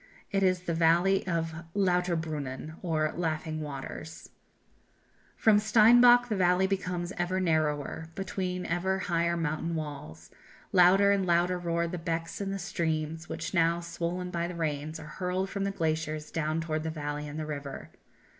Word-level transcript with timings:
It 0.31 0.41
is 0.41 0.61
the 0.61 0.73
valley 0.73 1.27
of 1.27 1.53
Lauterbrunnen, 1.75 2.73
or 2.81 3.11
"Laughing 3.15 3.61
Waters": 3.61 4.29
"From 5.37 5.59
Steinbock 5.59 6.27
the 6.27 6.35
valley 6.35 6.65
becomes 6.65 7.13
ever 7.19 7.39
narrower, 7.39 8.09
between 8.15 8.65
ever 8.65 8.97
higher 8.97 9.37
mountain 9.37 9.75
walls; 9.75 10.31
louder 10.71 11.11
and 11.11 11.23
louder 11.27 11.59
roar 11.59 11.87
the 11.87 11.99
becks 11.99 12.41
and 12.41 12.51
the 12.51 12.57
streams, 12.57 13.29
which, 13.29 13.53
now 13.53 13.79
swollen 13.79 14.31
by 14.31 14.47
the 14.47 14.55
rains, 14.55 14.99
are 14.99 15.05
hurled 15.05 15.51
from 15.51 15.65
the 15.65 15.69
glaciers 15.71 16.31
down 16.31 16.61
towards 16.61 16.83
the 16.85 16.89
valley 16.89 17.27
and 17.27 17.37
the 17.39 17.45
river. 17.45 17.91